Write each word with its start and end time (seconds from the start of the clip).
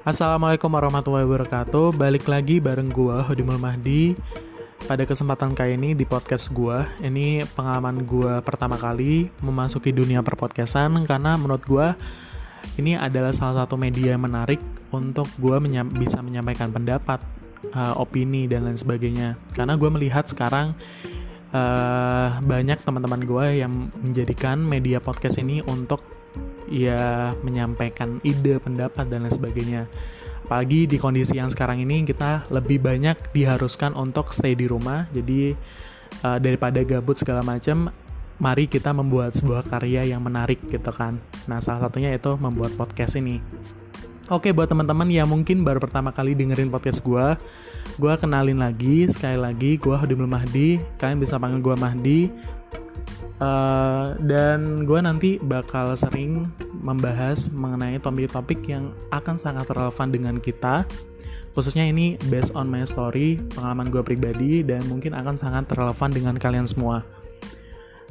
Assalamualaikum 0.00 0.72
warahmatullahi 0.72 1.28
wabarakatuh. 1.28 1.92
Balik 1.92 2.24
lagi 2.24 2.56
bareng 2.56 2.88
gua 2.88 3.20
Hodimul 3.20 3.60
Mahdi. 3.60 4.16
Pada 4.88 5.04
kesempatan 5.04 5.52
kali 5.52 5.76
ini 5.76 5.92
di 5.92 6.08
podcast 6.08 6.48
gua 6.56 6.88
Ini 7.04 7.44
pengalaman 7.52 8.08
gua 8.08 8.40
pertama 8.40 8.80
kali 8.80 9.28
Memasuki 9.44 9.92
dunia 9.92 10.24
perpodcastan 10.24 11.04
Karena 11.04 11.36
menurut 11.36 11.60
gua 11.68 12.00
Ini 12.80 12.96
adalah 12.96 13.36
salah 13.36 13.62
satu 13.62 13.76
media 13.76 14.16
yang 14.16 14.24
menarik 14.24 14.56
Untuk 14.88 15.28
gua 15.36 15.60
menyam 15.60 15.84
bisa 15.92 16.24
menyampaikan 16.24 16.72
pendapat 16.72 17.20
uh, 17.76 18.00
Opini 18.00 18.48
dan 18.48 18.64
lain 18.64 18.80
sebagainya. 18.80 19.36
Karena 19.52 19.76
gua 19.76 19.92
melihat 19.92 20.24
sekarang 20.24 20.72
uh, 21.52 22.40
Banyak 22.40 22.80
teman-teman 22.88 23.20
gua 23.28 23.52
yang 23.52 23.92
menjadikan 24.00 24.64
media 24.64 24.96
podcast 24.96 25.36
ini 25.44 25.60
Untuk 25.60 26.00
ya 26.70 27.34
menyampaikan 27.42 28.22
ide, 28.22 28.62
pendapat 28.62 29.10
dan 29.10 29.26
lain 29.26 29.34
sebagainya. 29.34 29.82
Apalagi 30.46 30.86
di 30.86 30.96
kondisi 30.98 31.38
yang 31.38 31.50
sekarang 31.50 31.82
ini 31.82 32.02
kita 32.06 32.46
lebih 32.50 32.82
banyak 32.82 33.18
diharuskan 33.34 33.94
untuk 33.94 34.30
stay 34.30 34.54
di 34.54 34.66
rumah. 34.66 35.06
Jadi 35.10 35.54
uh, 36.26 36.38
daripada 36.38 36.82
gabut 36.82 37.18
segala 37.18 37.42
macam, 37.42 37.90
mari 38.40 38.66
kita 38.66 38.90
membuat 38.90 39.36
sebuah 39.36 39.68
karya 39.68 40.10
yang 40.10 40.24
menarik 40.24 40.58
gitu 40.66 40.90
kan. 40.90 41.20
Nah, 41.46 41.60
salah 41.60 41.86
satunya 41.86 42.16
itu 42.16 42.34
membuat 42.40 42.74
podcast 42.74 43.14
ini. 43.20 43.38
Oke, 44.30 44.54
buat 44.54 44.70
teman-teman 44.70 45.10
yang 45.10 45.26
mungkin 45.26 45.66
baru 45.66 45.82
pertama 45.82 46.14
kali 46.14 46.38
dengerin 46.38 46.70
podcast 46.70 47.02
gue, 47.02 47.34
gue 47.98 48.12
kenalin 48.14 48.62
lagi, 48.62 49.10
sekali 49.10 49.34
lagi, 49.34 49.74
gue 49.74 49.90
Hodimul 49.90 50.30
Mahdi, 50.30 50.78
kalian 51.02 51.18
bisa 51.18 51.34
panggil 51.34 51.58
gue 51.58 51.74
Mahdi, 51.74 52.20
Uh, 53.40 54.20
dan 54.28 54.84
gue 54.84 55.00
nanti 55.00 55.40
bakal 55.40 55.96
sering 55.96 56.52
membahas 56.84 57.48
mengenai 57.48 57.96
topik-topik 57.96 58.60
yang 58.68 58.92
akan 59.16 59.40
sangat 59.40 59.64
relevan 59.72 60.12
dengan 60.12 60.36
kita. 60.36 60.84
Khususnya 61.56 61.88
ini 61.88 62.20
based 62.28 62.52
on 62.52 62.68
my 62.68 62.84
story 62.84 63.40
pengalaman 63.56 63.88
gue 63.88 64.02
pribadi 64.04 64.60
dan 64.60 64.84
mungkin 64.86 65.16
akan 65.16 65.34
sangat 65.40 65.66
relevan 65.72 66.12
dengan 66.12 66.36
kalian 66.36 66.68
semua. 66.68 67.02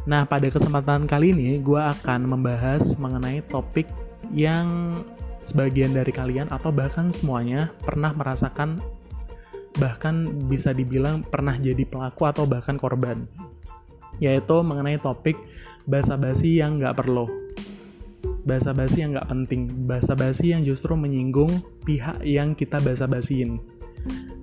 Nah 0.09 0.25
pada 0.25 0.49
kesempatan 0.49 1.05
kali 1.05 1.31
ini 1.31 1.61
gue 1.61 1.77
akan 1.77 2.25
membahas 2.25 2.97
mengenai 2.97 3.45
topik 3.47 3.85
yang 4.33 5.01
sebagian 5.45 5.95
dari 5.95 6.11
kalian 6.11 6.51
atau 6.51 6.73
bahkan 6.73 7.13
semuanya 7.13 7.71
pernah 7.85 8.11
merasakan 8.11 8.81
bahkan 9.79 10.27
bisa 10.49 10.75
dibilang 10.75 11.23
pernah 11.23 11.55
jadi 11.55 11.85
pelaku 11.87 12.27
atau 12.27 12.43
bahkan 12.43 12.75
korban 12.75 13.29
yaitu 14.19 14.55
mengenai 14.63 14.99
topik 14.99 15.35
basa-basi 15.89 16.59
yang 16.59 16.79
nggak 16.79 16.99
perlu. 16.99 17.27
Basa-basi 18.47 19.03
yang 19.03 19.15
nggak 19.15 19.29
penting, 19.29 19.61
basa-basi 19.87 20.55
yang 20.55 20.63
justru 20.63 20.95
menyinggung 20.95 21.63
pihak 21.83 22.21
yang 22.23 22.55
kita 22.55 22.79
basa-basiin. 22.79 23.59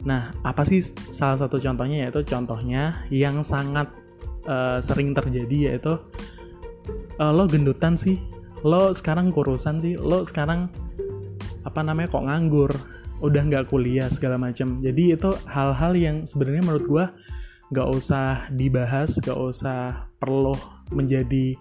Nah, 0.06 0.30
apa 0.47 0.62
sih 0.62 0.84
salah 1.10 1.41
satu 1.41 1.58
contohnya 1.58 2.06
yaitu 2.06 2.22
contohnya 2.22 2.94
yang 3.10 3.42
sangat 3.42 3.91
uh, 4.47 4.78
sering 4.78 5.16
terjadi 5.16 5.74
yaitu 5.74 5.98
uh, 7.19 7.32
lo 7.34 7.50
gendutan 7.50 7.98
sih, 7.98 8.20
lo 8.62 8.94
sekarang 8.94 9.34
kurusan 9.34 9.82
sih, 9.82 9.98
lo 9.98 10.22
sekarang 10.22 10.70
apa 11.66 11.82
namanya 11.82 12.14
kok 12.14 12.27
nganggur, 12.30 12.70
udah 13.24 13.42
nggak 13.42 13.66
kuliah 13.72 14.06
segala 14.06 14.38
macam. 14.38 14.78
Jadi 14.84 15.16
itu 15.19 15.34
hal-hal 15.50 15.92
yang 15.98 16.16
sebenarnya 16.28 16.62
menurut 16.62 16.86
gue 16.86 17.04
gak 17.75 17.89
usah 17.91 18.47
dibahas, 18.55 19.19
gak 19.19 19.36
usah 19.36 20.06
perlu 20.22 20.55
menjadi 20.95 21.59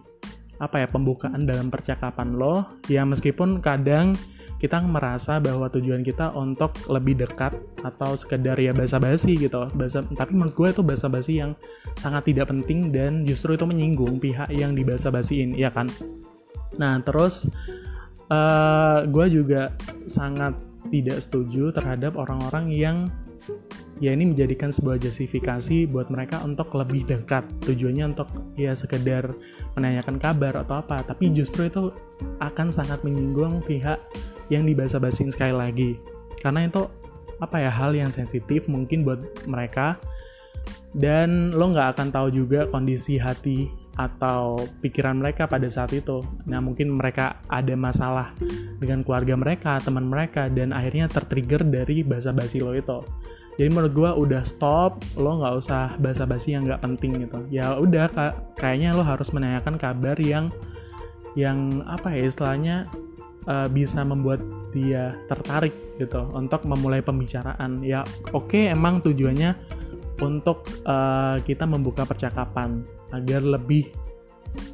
apa 0.55 0.85
ya 0.85 0.87
pembukaan 0.87 1.43
dalam 1.43 1.67
percakapan 1.67 2.37
lo. 2.37 2.63
Ya 2.87 3.03
meskipun 3.03 3.59
kadang 3.59 4.15
kita 4.55 4.79
merasa 4.81 5.37
bahwa 5.43 5.67
tujuan 5.67 5.99
kita 6.01 6.31
untuk 6.31 6.71
lebih 6.87 7.19
dekat 7.19 7.53
atau 7.83 8.15
sekedar 8.15 8.55
ya 8.55 8.71
basa-basi 8.71 9.35
gitu. 9.35 9.67
Basa 9.75 10.05
tapi 10.15 10.31
menurut 10.31 10.55
gue 10.55 10.69
itu 10.71 10.81
basa-basi 10.85 11.43
yang 11.43 11.51
sangat 11.99 12.31
tidak 12.31 12.49
penting 12.49 12.89
dan 12.89 13.27
justru 13.27 13.59
itu 13.59 13.67
menyinggung 13.67 14.17
pihak 14.21 14.47
yang 14.55 14.71
dibasa-basiin 14.73 15.59
ya 15.59 15.69
kan? 15.73 15.91
Nah 16.79 17.03
terus 17.03 17.51
uh, 18.31 19.03
gue 19.05 19.25
juga 19.27 19.75
sangat 20.07 20.55
tidak 20.87 21.19
setuju 21.19 21.73
terhadap 21.73 22.15
orang-orang 22.15 22.71
yang 22.71 22.97
ya 24.03 24.11
ini 24.11 24.35
menjadikan 24.35 24.75
sebuah 24.75 24.99
justifikasi 24.99 25.87
buat 25.87 26.11
mereka 26.11 26.43
untuk 26.43 26.71
lebih 26.75 27.07
dekat. 27.07 27.47
Tujuannya 27.63 28.15
untuk 28.15 28.27
ya 28.59 28.75
sekedar 28.75 29.31
menanyakan 29.79 30.19
kabar 30.19 30.55
atau 30.59 30.83
apa 30.83 31.03
tapi 31.03 31.31
justru 31.31 31.67
itu 31.71 31.91
akan 32.43 32.71
sangat 32.71 32.99
menyinggung 33.07 33.63
pihak 33.63 33.99
yang 34.51 34.67
dibasa-basin 34.67 35.31
sekali 35.31 35.55
lagi. 35.55 35.91
Karena 36.43 36.67
itu 36.67 36.87
apa 37.39 37.59
ya 37.59 37.71
hal 37.71 37.95
yang 37.95 38.11
sensitif 38.11 38.67
mungkin 38.67 39.07
buat 39.07 39.21
mereka. 39.47 39.99
Dan 40.95 41.51
lo 41.51 41.75
nggak 41.75 41.99
akan 41.99 42.07
tahu 42.07 42.31
juga 42.31 42.71
kondisi 42.71 43.19
hati 43.19 43.67
atau 43.99 44.55
pikiran 44.79 45.19
mereka 45.19 45.43
pada 45.43 45.67
saat 45.67 45.91
itu. 45.91 46.23
Nah, 46.47 46.63
mungkin 46.63 46.95
mereka 46.95 47.43
ada 47.51 47.75
masalah 47.75 48.31
dengan 48.79 49.03
keluarga 49.03 49.35
mereka, 49.35 49.75
teman 49.83 50.07
mereka, 50.07 50.47
dan 50.47 50.71
akhirnya 50.71 51.11
tertrigger 51.11 51.67
dari 51.67 51.99
basa-basi 51.99 52.63
lo 52.63 52.71
itu 52.71 53.03
jadi 53.55 53.71
menurut 53.71 53.93
gue 53.95 54.11
udah 54.27 54.43
stop 54.43 54.99
lo 55.15 55.39
nggak 55.39 55.55
usah 55.63 55.95
basa-basi 56.03 56.55
yang 56.59 56.67
nggak 56.67 56.83
penting 56.83 57.15
gitu. 57.23 57.39
Ya 57.47 57.79
udah 57.79 58.11
kayaknya 58.59 58.91
lo 58.91 59.03
harus 59.03 59.31
menanyakan 59.31 59.79
kabar 59.79 60.19
yang 60.19 60.51
yang 61.39 61.83
apa 61.87 62.11
ya 62.11 62.27
istilahnya 62.27 62.75
uh, 63.47 63.67
bisa 63.71 64.03
membuat 64.03 64.43
dia 64.75 65.15
tertarik 65.31 65.71
gitu 65.95 66.27
untuk 66.35 66.67
memulai 66.67 66.99
pembicaraan. 66.99 67.79
Ya 67.79 68.03
oke 68.35 68.51
okay, 68.51 68.63
emang 68.75 68.99
tujuannya 68.99 69.55
untuk 70.19 70.67
uh, 70.83 71.39
kita 71.47 71.63
membuka 71.63 72.03
percakapan 72.03 72.83
agar 73.15 73.39
lebih 73.39 73.87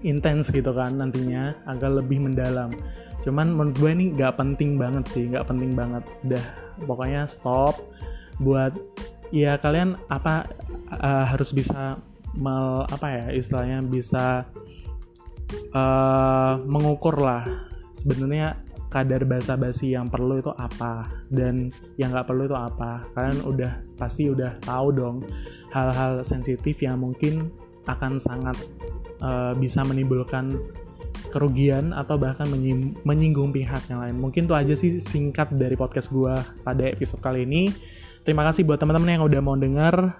intens 0.06 0.50
gitu 0.50 0.74
kan 0.74 0.98
nantinya 0.98 1.54
agar 1.70 2.02
lebih 2.02 2.18
mendalam. 2.18 2.74
Cuman 3.22 3.54
menurut 3.54 3.78
gue 3.78 3.92
ini 3.94 4.06
nggak 4.18 4.42
penting 4.42 4.82
banget 4.82 5.06
sih 5.06 5.30
nggak 5.30 5.46
penting 5.46 5.78
banget. 5.78 6.02
Udah 6.26 6.46
pokoknya 6.90 7.30
stop 7.30 7.78
buat 8.42 8.74
ya 9.32 9.56
kalian 9.62 9.96
apa 10.12 10.50
uh, 10.92 11.26
harus 11.30 11.54
bisa 11.54 12.02
mel 12.36 12.84
apa 12.90 13.08
ya 13.08 13.26
istilahnya 13.32 13.86
bisa 13.86 14.50
uh, 15.76 16.60
mengukur 16.66 17.16
lah 17.20 17.44
sebenarnya 17.96 18.60
kadar 18.92 19.24
basa-basi 19.24 19.96
yang 19.96 20.12
perlu 20.12 20.44
itu 20.44 20.52
apa 20.60 21.08
dan 21.32 21.72
yang 21.96 22.12
nggak 22.12 22.28
perlu 22.28 22.44
itu 22.52 22.58
apa. 22.60 23.08
Kalian 23.16 23.40
udah 23.48 23.80
pasti 23.96 24.28
udah 24.28 24.60
tahu 24.60 24.92
dong 24.92 25.24
hal-hal 25.72 26.28
sensitif 26.28 26.84
yang 26.84 27.00
mungkin 27.00 27.48
akan 27.88 28.20
sangat 28.20 28.60
uh, 29.24 29.56
bisa 29.56 29.88
menimbulkan 29.88 30.60
kerugian 31.32 31.96
atau 31.96 32.20
bahkan 32.20 32.52
menyinggung 33.08 33.56
pihak 33.56 33.88
yang 33.88 34.04
lain. 34.04 34.20
Mungkin 34.20 34.52
itu 34.52 34.54
aja 34.54 34.76
sih 34.76 35.00
singkat 35.00 35.56
dari 35.56 35.80
podcast 35.80 36.12
gue 36.12 36.36
pada 36.68 36.84
episode 36.92 37.24
kali 37.24 37.48
ini 37.48 37.72
Terima 38.22 38.46
kasih 38.46 38.70
buat 38.70 38.78
teman-teman 38.78 39.18
yang 39.18 39.24
udah 39.26 39.42
mau 39.42 39.58
denger 39.58 40.14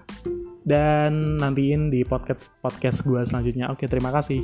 dan 0.66 1.38
nantiin 1.38 1.90
di 1.90 2.02
podcast 2.02 2.50
podcast 2.58 3.06
gue 3.06 3.22
selanjutnya. 3.22 3.70
Oke, 3.70 3.86
terima 3.86 4.10
kasih. 4.10 4.42